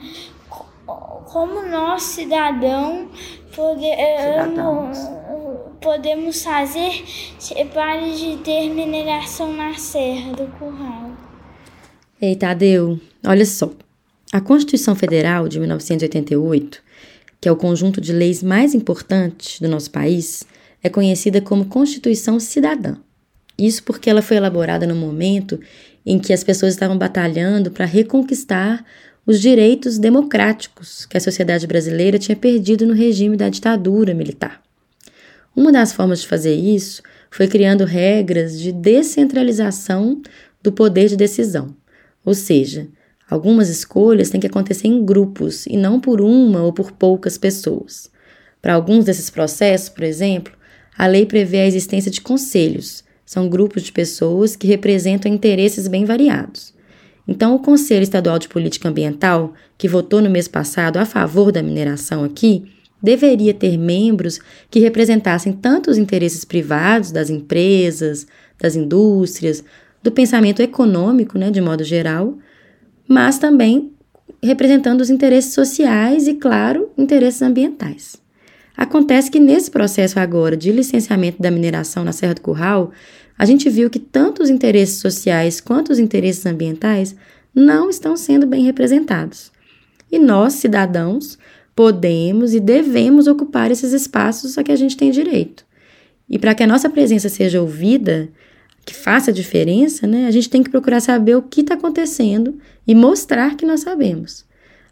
Como 0.88 1.62
nós, 1.68 2.02
cidadão, 2.02 3.08
podemos, 3.56 4.98
podemos 5.80 6.44
fazer 6.44 7.06
para 7.72 8.02
de 8.02 8.38
ter 8.38 8.68
mineração 8.70 9.54
na 9.54 9.76
Serra 9.76 10.34
do 10.34 10.48
Curral? 10.58 11.12
Ei, 12.20 12.36
Tadeu, 12.36 13.00
olha 13.24 13.46
só. 13.46 13.70
A 14.34 14.42
Constituição 14.42 14.96
Federal 14.96 15.48
de 15.48 15.60
1988, 15.60 16.82
que 17.40 17.48
é 17.48 17.52
o 17.52 17.56
conjunto 17.56 18.02
de 18.02 18.12
leis 18.12 18.42
mais 18.42 18.74
importantes 18.74 19.60
do 19.60 19.70
nosso 19.70 19.92
país, 19.92 20.48
é 20.84 20.90
conhecida 20.90 21.42
como 21.42 21.66
Constituição 21.66 22.40
Cidadã. 22.40 22.98
Isso 23.58 23.84
porque 23.84 24.10
ela 24.10 24.22
foi 24.22 24.38
elaborada 24.38 24.88
no 24.88 24.96
momento 24.96 25.60
em 26.06 26.18
que 26.18 26.32
as 26.32 26.44
pessoas 26.44 26.74
estavam 26.74 26.98
batalhando 26.98 27.72
para 27.72 27.86
reconquistar 27.86 28.86
os 29.26 29.40
direitos 29.40 30.00
democráticos 30.00 31.06
que 31.06 31.18
a 31.18 31.20
sociedade 31.20 31.68
brasileira 31.68 32.18
tinha 32.18 32.36
perdido 32.36 32.88
no 32.88 32.94
regime 32.94 33.36
da 33.36 33.50
ditadura 33.50 34.14
militar. 34.14 34.62
Uma 35.56 35.72
das 35.72 35.92
formas 35.92 36.22
de 36.22 36.28
fazer 36.28 36.56
isso 36.56 37.04
foi 37.30 37.48
criando 37.48 37.84
regras 37.84 38.58
de 38.60 38.72
descentralização 38.72 40.22
do 40.64 40.72
poder 40.72 41.10
de 41.10 41.18
decisão, 41.18 41.76
ou 42.26 42.34
seja, 42.34 42.88
algumas 43.30 43.70
escolhas 43.70 44.30
têm 44.30 44.40
que 44.40 44.48
acontecer 44.48 44.88
em 44.88 45.06
grupos 45.06 45.66
e 45.68 45.78
não 45.78 46.00
por 46.00 46.22
uma 46.22 46.64
ou 46.64 46.74
por 46.74 46.92
poucas 46.92 47.38
pessoas. 47.38 48.10
Para 48.62 48.74
alguns 48.74 49.06
desses 49.06 49.30
processos, 49.30 49.90
por 49.90 50.04
exemplo, 50.04 50.54
a 51.00 51.08
lei 51.08 51.26
prevê 51.26 51.62
a 51.62 51.66
existência 51.66 52.12
de 52.12 52.20
conselhos. 52.20 53.06
São 53.26 53.48
grupos 53.48 53.84
de 53.84 53.92
pessoas 53.94 54.58
que 54.58 54.68
representam 54.68 55.32
interesses 55.32 55.88
bem 55.88 56.04
variados. 56.04 56.74
Então, 57.26 57.56
o 57.56 57.60
Conselho 57.60 58.04
Estadual 58.04 58.38
de 58.38 58.50
Política 58.50 58.90
Ambiental, 58.90 59.54
que 59.78 59.88
votou 59.88 60.22
no 60.22 60.30
mês 60.30 60.50
passado 60.50 60.98
a 60.98 61.06
favor 61.06 61.54
da 61.54 61.64
mineração 61.64 62.26
aqui, 62.26 62.66
deveria 63.02 63.54
ter 63.54 63.78
membros 63.78 64.42
que 64.70 64.82
representassem 64.82 65.54
tanto 65.54 65.90
os 65.90 65.98
interesses 65.98 66.44
privados 66.44 67.14
das 67.14 67.30
empresas, 67.30 68.28
das 68.60 68.76
indústrias, 68.76 69.64
do 70.04 70.12
pensamento 70.12 70.62
econômico, 70.62 71.38
né, 71.38 71.50
de 71.50 71.62
modo 71.62 71.86
geral, 71.86 72.38
mas 73.08 73.40
também 73.40 73.94
representando 74.44 75.00
os 75.00 75.10
interesses 75.10 75.54
sociais 75.54 76.28
e, 76.28 76.34
claro, 76.34 76.90
interesses 76.98 77.42
ambientais. 77.42 78.18
Acontece 78.80 79.30
que 79.30 79.42
nesse 79.42 79.70
processo 79.70 80.18
agora 80.22 80.56
de 80.56 80.72
licenciamento 80.72 81.42
da 81.42 81.52
mineração 81.52 82.02
na 82.06 82.14
Serra 82.14 82.36
do 82.36 82.40
Curral, 82.40 82.94
a 83.38 83.44
gente 83.44 83.70
viu 83.70 83.90
que 83.90 84.00
tanto 84.00 84.42
os 84.42 84.50
interesses 84.50 85.02
sociais 85.02 85.60
quanto 85.60 85.92
os 85.92 86.00
interesses 86.00 86.46
ambientais 86.46 87.14
não 87.54 87.90
estão 87.90 88.16
sendo 88.16 88.48
bem 88.48 88.64
representados. 88.64 89.52
E 90.10 90.18
nós, 90.18 90.54
cidadãos, 90.54 91.38
podemos 91.76 92.54
e 92.54 92.60
devemos 92.62 93.28
ocupar 93.28 93.70
esses 93.70 93.92
espaços 93.92 94.58
a 94.58 94.64
que 94.64 94.72
a 94.72 94.78
gente 94.78 94.96
tem 94.96 95.12
direito. 95.12 95.66
E 96.30 96.40
para 96.40 96.56
que 96.56 96.64
a 96.64 96.68
nossa 96.68 96.90
presença 96.90 97.28
seja 97.28 97.60
ouvida, 97.60 98.30
que 98.86 98.96
faça 98.96 99.34
diferença, 99.34 100.08
né, 100.08 100.26
a 100.26 100.32
gente 100.32 100.50
tem 100.50 100.64
que 100.64 100.70
procurar 100.70 101.02
saber 101.02 101.36
o 101.36 101.42
que 101.42 101.60
está 101.60 101.74
acontecendo 101.74 102.58
e 102.88 102.96
mostrar 102.96 103.58
que 103.58 103.66
nós 103.66 103.82
sabemos. 103.82 104.48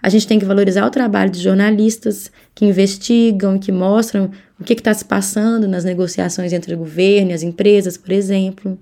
A 0.07 0.09
gente 0.09 0.25
tem 0.25 0.39
que 0.39 0.45
valorizar 0.45 0.87
o 0.87 0.89
trabalho 0.89 1.29
de 1.29 1.41
jornalistas 1.41 2.31
que 2.55 2.63
investigam, 2.63 3.59
que 3.59 3.73
mostram 3.73 4.31
o 4.57 4.63
que 4.63 4.71
está 4.71 4.93
se 4.93 5.03
passando 5.03 5.67
nas 5.67 5.83
negociações 5.83 6.53
entre 6.53 6.73
o 6.73 6.77
governo 6.77 7.31
e 7.31 7.33
as 7.33 7.43
empresas, 7.43 7.97
por 7.97 8.13
exemplo. 8.13 8.79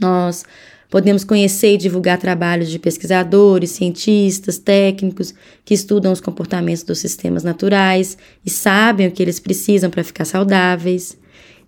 Nós 0.00 0.46
podemos 0.88 1.24
conhecer 1.24 1.74
e 1.74 1.76
divulgar 1.76 2.16
trabalhos 2.16 2.70
de 2.70 2.78
pesquisadores, 2.78 3.72
cientistas, 3.72 4.56
técnicos 4.56 5.34
que 5.62 5.74
estudam 5.74 6.10
os 6.10 6.22
comportamentos 6.22 6.84
dos 6.84 7.00
sistemas 7.00 7.44
naturais 7.44 8.16
e 8.42 8.48
sabem 8.48 9.08
o 9.08 9.12
que 9.12 9.22
eles 9.22 9.38
precisam 9.38 9.90
para 9.90 10.02
ficar 10.02 10.24
saudáveis. 10.24 11.18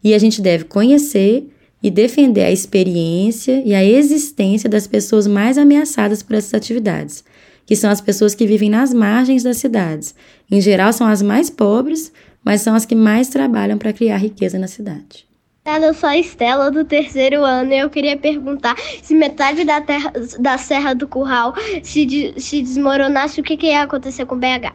E 0.03 0.15
a 0.15 0.19
gente 0.19 0.41
deve 0.41 0.65
conhecer 0.65 1.47
e 1.83 1.91
defender 1.91 2.45
a 2.45 2.51
experiência 2.51 3.63
e 3.67 3.75
a 3.75 3.85
existência 3.85 4.71
das 4.71 4.87
pessoas 4.87 5.27
mais 5.27 5.59
ameaçadas 5.59 6.23
por 6.23 6.35
essas 6.37 6.55
atividades, 6.55 7.23
que 7.67 7.77
são 7.77 7.91
as 7.91 8.01
pessoas 8.01 8.35
que 8.35 8.47
vivem 8.47 8.71
nas 8.71 8.93
margens 8.93 9.43
das 9.43 9.59
cidades. 9.59 10.15
Em 10.51 10.61
geral, 10.61 10.93
são 10.93 11.07
as 11.07 11.23
mais 11.23 11.49
pobres, 11.51 12.13
mas 12.45 12.61
são 12.61 12.75
as 12.75 12.85
que 12.85 12.95
mais 12.95 13.29
trabalham 13.29 13.79
para 13.79 13.93
criar 13.93 14.17
riqueza 14.17 14.59
na 14.59 14.67
cidade. 14.67 15.27
Eu 15.65 15.95
sou 15.95 16.09
a 16.09 16.19
Estela, 16.19 16.73
do 16.73 16.85
terceiro 16.85 17.45
ano, 17.45 17.73
e 17.73 17.79
eu 17.79 17.89
queria 17.89 18.17
perguntar 18.17 18.75
se 19.01 19.15
metade 19.15 19.65
da, 19.65 19.81
terra, 19.81 20.13
da 20.41 20.59
Serra 20.59 20.93
do 20.93 21.07
Curral 21.07 21.55
se, 21.85 22.05
de, 22.05 22.35
se 22.37 22.61
desmoronasse, 22.61 23.41
o 23.41 23.45
que, 23.45 23.57
que 23.57 23.69
ia 23.69 23.83
acontecer 23.83 24.27
com 24.27 24.37
BH? 24.37 24.75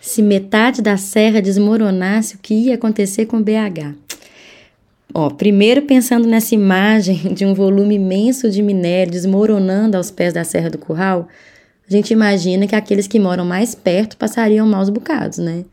Se 0.00 0.20
metade 0.20 0.82
da 0.82 0.96
serra 0.96 1.40
desmoronasse, 1.40 2.34
o 2.34 2.38
que 2.38 2.52
ia 2.52 2.74
acontecer 2.74 3.26
com 3.26 3.40
BH? 3.40 3.94
Ó, 5.14 5.30
primeiro 5.30 5.82
pensando 5.82 6.26
nessa 6.26 6.54
imagem 6.54 7.16
de 7.32 7.46
um 7.46 7.54
volume 7.54 7.94
imenso 7.94 8.50
de 8.50 8.60
minério 8.60 9.12
desmoronando 9.12 9.96
aos 9.96 10.10
pés 10.10 10.34
da 10.34 10.42
Serra 10.42 10.68
do 10.68 10.78
Curral, 10.78 11.28
a 11.88 11.92
gente 11.92 12.12
imagina 12.12 12.66
que 12.66 12.74
aqueles 12.74 13.06
que 13.06 13.20
moram 13.20 13.44
mais 13.44 13.74
perto 13.74 14.16
passariam 14.16 14.66
maus 14.66 14.88
bocados, 14.88 15.38
né? 15.38 15.64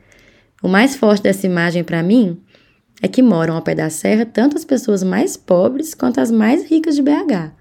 O 0.61 0.67
mais 0.67 0.95
forte 0.95 1.23
dessa 1.23 1.45
imagem 1.45 1.83
para 1.83 2.03
mim 2.03 2.39
é 3.01 3.07
que 3.07 3.21
moram 3.21 3.55
ao 3.55 3.61
pé 3.61 3.73
da 3.73 3.89
serra 3.89 4.25
tanto 4.25 4.57
as 4.57 4.65
pessoas 4.65 5.03
mais 5.03 5.35
pobres 5.35 5.93
quanto 5.95 6.19
as 6.19 6.29
mais 6.29 6.69
ricas 6.69 6.95
de 6.95 7.01
BH. 7.01 7.51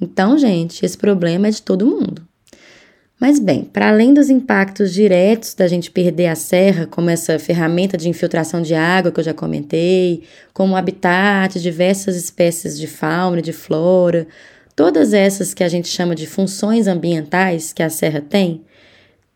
Então, 0.00 0.38
gente, 0.38 0.84
esse 0.84 0.96
problema 0.96 1.48
é 1.48 1.50
de 1.50 1.62
todo 1.62 1.86
mundo. 1.86 2.22
Mas 3.18 3.38
bem, 3.38 3.64
para 3.64 3.88
além 3.88 4.12
dos 4.12 4.28
impactos 4.28 4.92
diretos 4.92 5.54
da 5.54 5.66
gente 5.66 5.90
perder 5.90 6.26
a 6.26 6.34
serra, 6.34 6.86
como 6.86 7.08
essa 7.08 7.38
ferramenta 7.38 7.96
de 7.96 8.08
infiltração 8.08 8.60
de 8.60 8.74
água 8.74 9.10
que 9.10 9.18
eu 9.18 9.24
já 9.24 9.32
comentei, 9.32 10.24
como 10.52 10.76
habitat 10.76 11.54
de 11.54 11.62
diversas 11.62 12.16
espécies 12.16 12.78
de 12.78 12.86
fauna 12.86 13.38
e 13.38 13.42
de 13.42 13.52
flora, 13.52 14.26
todas 14.76 15.12
essas 15.12 15.54
que 15.54 15.64
a 15.64 15.68
gente 15.68 15.88
chama 15.88 16.14
de 16.14 16.26
funções 16.26 16.86
ambientais 16.86 17.72
que 17.72 17.82
a 17.82 17.90
serra 17.90 18.20
tem, 18.20 18.62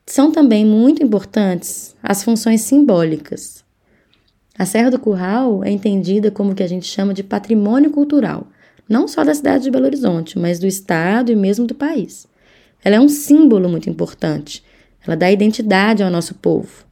são 0.07 0.33
também 0.33 0.65
muito 0.65 1.03
importantes 1.03 1.95
as 2.03 2.25
funções 2.25 2.63
simbólicas. 2.63 3.63
A 4.59 4.65
Serra 4.65 4.91
do 4.91 4.99
Curral 4.99 5.63
é 5.63 5.71
entendida 5.71 6.33
como 6.33 6.51
o 6.51 6.55
que 6.55 6.63
a 6.63 6.69
gente 6.69 6.87
chama 6.87 7.15
de 7.15 7.23
patrimônio 7.23 7.91
cultural. 7.91 8.49
não 8.89 9.07
só 9.07 9.23
da 9.23 9.35
cidade 9.35 9.65
de 9.65 9.71
Belo 9.71 9.85
Horizonte, 9.85 10.39
mas 10.39 10.59
do 10.59 10.67
estado 10.67 11.31
e 11.31 11.37
mesmo 11.37 11.67
do 11.67 11.75
país. 11.75 12.27
Ela 12.83 12.97
é 12.97 13.01
um 13.01 13.09
símbolo 13.09 13.69
muito 13.69 13.91
importante. 13.91 14.65
Ela 15.07 15.15
dá 15.15 15.31
identidade 15.31 16.03
ao 16.03 16.11
nosso 16.11 16.35
povo. 16.37 16.87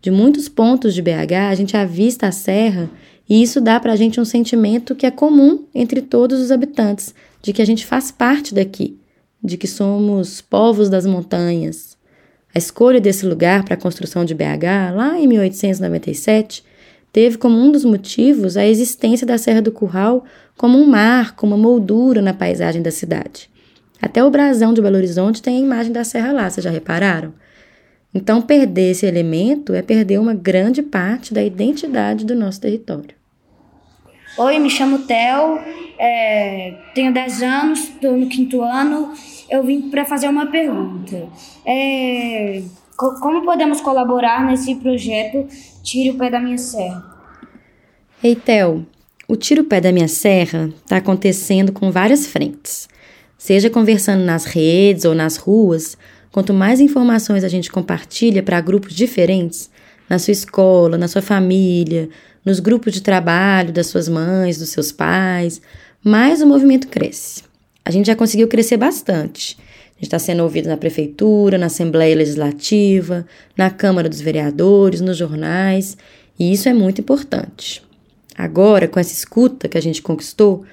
De 0.00 0.12
muitos 0.12 0.48
pontos 0.48 0.94
de 0.94 1.02
BH, 1.02 1.50
a 1.50 1.54
gente 1.56 1.76
avista 1.76 2.28
a 2.28 2.32
serra 2.32 2.88
e 3.28 3.42
isso 3.42 3.60
dá 3.60 3.80
para 3.80 3.92
a 3.92 3.96
gente 3.96 4.20
um 4.20 4.24
sentimento 4.24 4.94
que 4.94 5.04
é 5.04 5.10
comum 5.10 5.64
entre 5.74 6.00
todos 6.00 6.40
os 6.40 6.52
habitantes, 6.52 7.14
de 7.42 7.52
que 7.52 7.62
a 7.62 7.64
gente 7.64 7.86
faz 7.86 8.10
parte 8.10 8.54
daqui, 8.54 8.98
de 9.42 9.56
que 9.56 9.66
somos 9.66 10.40
povos 10.40 10.88
das 10.88 11.06
montanhas. 11.06 11.96
A 12.54 12.58
escolha 12.58 13.00
desse 13.00 13.24
lugar 13.24 13.64
para 13.64 13.74
a 13.74 13.80
construção 13.80 14.24
de 14.24 14.34
BH, 14.34 14.94
lá 14.94 15.18
em 15.18 15.26
1897, 15.26 16.64
teve 17.12 17.38
como 17.38 17.56
um 17.56 17.70
dos 17.70 17.84
motivos 17.84 18.56
a 18.56 18.66
existência 18.66 19.26
da 19.26 19.38
Serra 19.38 19.62
do 19.62 19.72
Curral 19.72 20.24
como 20.56 20.78
um 20.78 20.86
marco, 20.86 21.46
uma 21.46 21.56
moldura 21.56 22.20
na 22.20 22.34
paisagem 22.34 22.82
da 22.82 22.90
cidade. 22.90 23.48
Até 24.02 24.24
o 24.24 24.30
brasão 24.30 24.72
de 24.72 24.80
Belo 24.80 24.96
Horizonte 24.96 25.42
tem 25.42 25.56
a 25.56 25.60
imagem 25.60 25.92
da 25.92 26.04
serra 26.04 26.32
lá, 26.32 26.48
vocês 26.48 26.64
já 26.64 26.70
repararam? 26.70 27.32
Então, 28.14 28.42
perder 28.42 28.90
esse 28.90 29.06
elemento 29.06 29.72
é 29.72 29.82
perder 29.82 30.18
uma 30.18 30.34
grande 30.34 30.82
parte 30.82 31.32
da 31.32 31.42
identidade 31.42 32.24
do 32.24 32.34
nosso 32.34 32.60
território. 32.60 33.14
Oi, 34.36 34.58
me 34.58 34.68
chamo 34.68 35.00
Theo, 35.00 35.60
é, 36.02 36.76
tenho 36.94 37.12
10 37.12 37.42
anos, 37.42 37.80
estou 37.80 38.16
no 38.16 38.26
quinto 38.26 38.62
ano. 38.62 39.12
Eu 39.50 39.62
vim 39.62 39.90
para 39.90 40.06
fazer 40.06 40.28
uma 40.28 40.46
pergunta. 40.46 41.28
É, 41.66 42.62
como 42.96 43.44
podemos 43.44 43.82
colaborar 43.82 44.46
nesse 44.46 44.76
projeto 44.76 45.46
Tire 45.82 46.10
o 46.10 46.14
Pé 46.14 46.30
da 46.30 46.40
Minha 46.40 46.56
Serra? 46.56 47.04
Ei, 48.24 48.34
Theo, 48.34 48.86
o 49.28 49.36
Tire 49.36 49.60
o 49.60 49.64
Pé 49.64 49.78
da 49.78 49.92
Minha 49.92 50.08
Serra 50.08 50.70
está 50.74 50.96
acontecendo 50.96 51.70
com 51.70 51.90
várias 51.90 52.26
frentes. 52.26 52.88
Seja 53.36 53.68
conversando 53.68 54.24
nas 54.24 54.46
redes 54.46 55.04
ou 55.04 55.14
nas 55.14 55.36
ruas, 55.36 55.98
quanto 56.32 56.54
mais 56.54 56.80
informações 56.80 57.44
a 57.44 57.48
gente 57.48 57.70
compartilha 57.70 58.42
para 58.42 58.60
grupos 58.62 58.94
diferentes, 58.94 59.70
na 60.08 60.18
sua 60.18 60.32
escola, 60.32 60.96
na 60.96 61.08
sua 61.08 61.22
família, 61.22 62.08
nos 62.44 62.58
grupos 62.58 62.92
de 62.92 63.02
trabalho 63.02 63.72
das 63.72 63.86
suas 63.86 64.08
mães, 64.08 64.58
dos 64.58 64.70
seus 64.70 64.90
pais, 64.90 65.60
mais 66.02 66.40
o 66.40 66.46
movimento 66.46 66.88
cresce. 66.88 67.44
A 67.84 67.90
gente 67.90 68.06
já 68.06 68.16
conseguiu 68.16 68.48
crescer 68.48 68.76
bastante. 68.76 69.56
A 69.58 69.94
gente 69.96 70.04
está 70.04 70.18
sendo 70.18 70.42
ouvido 70.42 70.68
na 70.68 70.76
prefeitura, 70.76 71.58
na 71.58 71.66
Assembleia 71.66 72.16
Legislativa, 72.16 73.26
na 73.56 73.70
Câmara 73.70 74.08
dos 74.08 74.20
Vereadores, 74.20 75.00
nos 75.00 75.16
jornais, 75.16 75.96
e 76.38 76.52
isso 76.52 76.68
é 76.68 76.72
muito 76.72 77.00
importante. 77.02 77.82
Agora, 78.34 78.88
com 78.88 78.98
essa 78.98 79.12
escuta 79.12 79.68
que 79.68 79.76
a 79.76 79.82
gente 79.82 80.00
conquistou, 80.00 80.64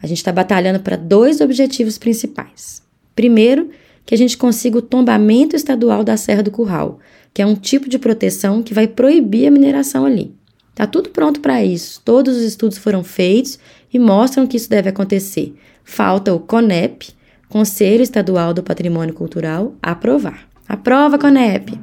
a 0.00 0.06
gente 0.06 0.18
está 0.18 0.30
batalhando 0.30 0.78
para 0.78 0.94
dois 0.94 1.40
objetivos 1.40 1.98
principais. 1.98 2.80
Primeiro, 3.16 3.70
que 4.06 4.14
a 4.14 4.18
gente 4.18 4.38
consiga 4.38 4.78
o 4.78 4.82
tombamento 4.82 5.56
estadual 5.56 6.04
da 6.04 6.16
Serra 6.16 6.42
do 6.42 6.52
Curral, 6.52 7.00
que 7.34 7.42
é 7.42 7.46
um 7.46 7.56
tipo 7.56 7.88
de 7.88 7.98
proteção 7.98 8.62
que 8.62 8.72
vai 8.72 8.86
proibir 8.86 9.48
a 9.48 9.50
mineração 9.50 10.06
ali. 10.06 10.32
Está 10.70 10.86
tudo 10.86 11.10
pronto 11.10 11.40
para 11.40 11.64
isso, 11.64 12.00
todos 12.04 12.36
os 12.36 12.42
estudos 12.44 12.78
foram 12.78 13.02
feitos 13.02 13.58
e 13.92 13.98
mostram 13.98 14.46
que 14.46 14.56
isso 14.56 14.68
deve 14.68 14.88
acontecer. 14.88 15.54
Falta 15.84 16.34
o 16.34 16.40
CONEP, 16.40 17.10
Conselho 17.48 18.02
Estadual 18.02 18.52
do 18.52 18.62
Patrimônio 18.62 19.14
Cultural, 19.14 19.74
aprovar. 19.82 20.48
Aprova, 20.68 21.18
CONEP! 21.18 21.78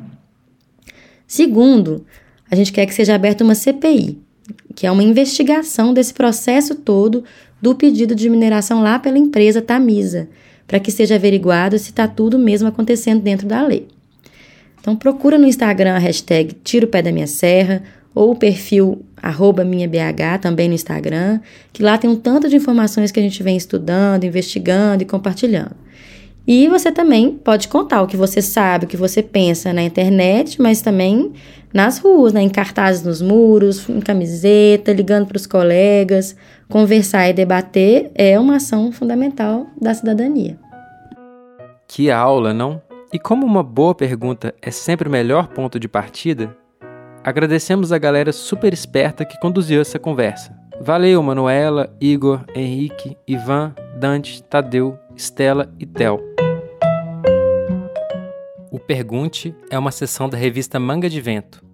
Segundo, 1.28 2.06
a 2.50 2.56
gente 2.56 2.72
quer 2.72 2.86
que 2.86 2.94
seja 2.94 3.16
aberta 3.16 3.44
uma 3.44 3.56
CPI, 3.56 4.20
que 4.76 4.86
é 4.86 4.92
uma 4.92 5.04
investigação 5.04 5.94
desse 5.94 6.14
processo 6.14 6.76
todo 6.76 7.24
do 7.60 7.74
pedido 7.74 8.14
de 8.14 8.30
mineração 8.30 8.84
lá 8.84 9.00
pela 9.00 9.18
empresa 9.18 9.62
Tamisa, 9.62 10.30
para 10.68 10.80
que 10.80 10.92
seja 10.92 11.16
averiguado 11.16 11.78
se 11.80 11.90
está 11.90 12.08
tudo 12.08 12.38
mesmo 12.38 12.68
acontecendo 12.68 13.22
dentro 13.22 13.48
da 13.48 13.66
lei. 13.66 13.88
Então 14.80 14.96
procura 14.96 15.38
no 15.38 15.48
Instagram 15.48 15.96
a 15.96 16.00
hashtag 16.00 16.54
Tira 16.64 16.86
o 16.86 16.90
Pé 16.90 17.02
da 17.02 17.12
Minha 17.12 17.26
Serra 17.26 17.82
ou 18.16 18.32
o 18.32 18.36
perfil 18.36 19.06
minhabh 19.66 20.40
também 20.42 20.70
no 20.70 20.74
Instagram, 20.74 21.42
que 21.74 21.84
lá 21.84 21.98
tem 21.98 22.10
um 22.10 22.16
tanto 22.16 22.48
de 22.48 22.56
informações 22.56 23.12
que 23.12 23.20
a 23.20 23.24
gente 23.24 23.44
vem 23.44 23.58
estudando, 23.58 24.24
investigando 24.24 25.04
e 25.04 25.06
compartilhando. 25.06 25.76
E 26.48 26.68
você 26.68 26.92
também 26.92 27.32
pode 27.32 27.68
contar 27.68 28.04
o 28.04 28.08
que 28.08 28.16
você 28.16 28.42
sabe, 28.42 28.86
o 28.86 28.88
que 28.88 28.96
você 28.96 29.22
pensa 29.22 29.74
na 29.74 29.82
internet, 29.82 30.62
mas 30.62 30.82
também 30.82 31.34
nas 31.74 31.98
ruas, 31.98 32.34
né? 32.34 32.42
em 32.42 32.50
cartazes 32.50 33.04
nos 33.04 33.22
muros, 33.22 33.90
em 33.90 34.00
camiseta, 34.00 34.94
ligando 34.94 35.28
para 35.28 35.38
os 35.38 35.48
colegas. 35.48 36.36
Conversar 36.70 37.30
e 37.30 37.34
debater 37.34 38.12
é 38.16 38.40
uma 38.40 38.58
ação 38.58 38.92
fundamental 38.92 39.68
da 39.82 39.94
cidadania. 39.94 40.58
Que 41.88 42.12
aula, 42.12 42.54
não? 42.54 42.82
E 43.12 43.18
como 43.20 43.46
uma 43.46 43.64
boa 43.64 43.96
pergunta 43.96 44.54
é 44.62 44.70
sempre 44.70 45.08
o 45.08 45.12
melhor 45.12 45.48
ponto 45.48 45.80
de 45.80 45.88
partida, 45.88 46.56
agradecemos 47.26 47.92
a 47.92 47.98
galera 47.98 48.32
super 48.32 48.72
esperta 48.72 49.26
que 49.26 49.40
conduziu 49.40 49.82
essa 49.82 49.98
conversa. 49.98 50.56
Valeu, 50.80 51.24
Manuela, 51.24 51.92
Igor, 52.00 52.46
Henrique, 52.54 53.18
Ivan, 53.28 53.74
Dante, 53.98 54.44
Tadeu, 54.44 55.00
Estela 55.16 55.74
e 55.80 55.88
Tel. 55.88 56.22
O 58.70 58.78
Pergunte 58.78 59.56
é 59.72 59.80
uma 59.80 59.92
sessão 59.92 60.30
da 60.30 60.38
revista 60.38 60.80
Manga 60.80 61.10
de 61.10 61.20
Vento. 61.20 61.66